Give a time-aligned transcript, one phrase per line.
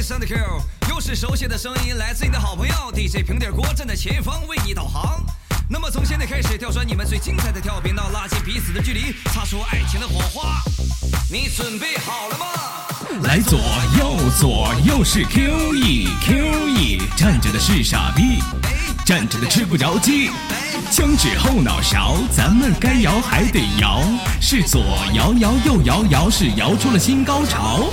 [0.00, 0.36] voice and Q，
[0.88, 5.22] 又是熟悉的声音，来自你的好朋友 DJ 平底锅站在前方为你导航。
[5.68, 10.62] 那么从现在开始，挑选你们最精彩的跳频道，拉近彼此的距离，擦出爱情的火花。
[11.30, 12.46] 你准备好了吗？
[13.24, 13.60] 来左
[13.98, 18.38] 右左右是 Q E Q E，站着的是傻逼，
[19.04, 20.30] 站着的吃不着鸡。
[20.90, 24.02] 枪指后脑勺，咱们该摇还得摇，
[24.40, 24.82] 是左
[25.14, 27.90] 摇摇右摇摇，是摇出了新高潮。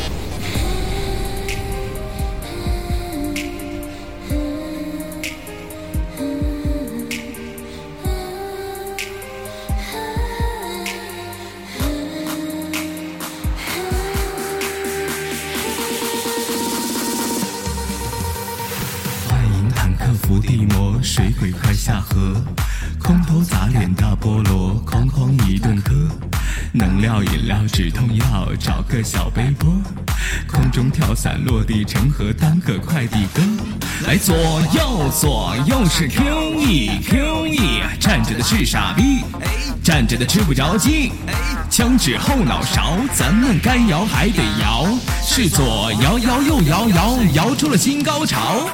[20.18, 22.34] 伏地魔，水鬼快下河，
[23.00, 25.94] 空头砸脸大菠萝，哐哐一顿喝。
[26.74, 29.68] 能量饮料止痛药，找个小背包，
[30.48, 33.42] 空中跳伞落地成盒，当个快递哥。
[34.06, 34.36] 来左
[34.74, 39.24] 右左右是 Q E Q E，站着的是傻逼，
[39.84, 41.12] 站着的吃不着鸡。
[41.70, 44.88] 枪指后脑勺，咱们该摇还得摇，
[45.40, 48.68] 是左摇摇右摇摇，摇出了新高潮。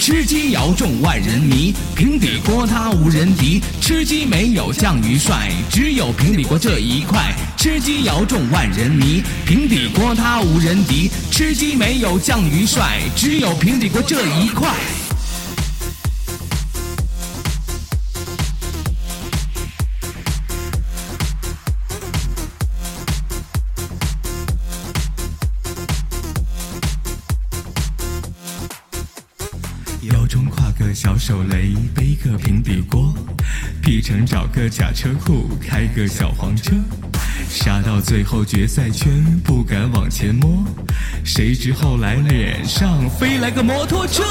[0.00, 3.60] 吃鸡摇中万人迷，平底锅它无人敌。
[3.80, 7.32] 吃鸡没有酱鱼帅，只有平底锅这一块。
[7.56, 11.08] 吃鸡摇中万人迷，平底锅它无人敌。
[11.30, 14.74] 吃鸡没有酱鱼帅，只有平底锅这一块。
[30.28, 33.14] 中挎个小手雷，背个平底锅
[33.82, 36.74] ，P 城找个假车库，开个小黄车，
[37.48, 39.10] 杀到最后决赛圈，
[39.42, 40.62] 不敢往前摸，
[41.24, 44.22] 谁知后来脸上飞来个摩托车。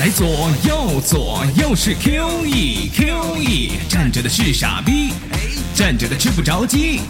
[0.00, 5.12] 来左右左右是 Q E Q E，站着的是傻逼，
[5.74, 7.02] 站着的吃不着鸡。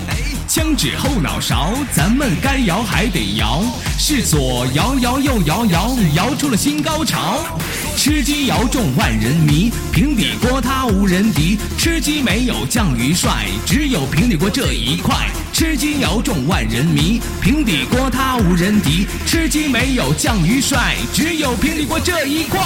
[0.53, 3.63] 枪指后脑勺，咱们该摇还得摇，
[3.97, 7.39] 是左摇摇右摇摇，摇出了新高潮。
[7.97, 11.57] 吃鸡摇中万人迷，平底锅它无人敌。
[11.79, 15.29] 吃鸡没有酱鱼帅，只有平底锅这一块。
[15.53, 19.07] 吃鸡摇中万人迷，平底锅它无人敌。
[19.25, 22.61] 吃鸡没有酱鱼帅，只有平底锅这一块。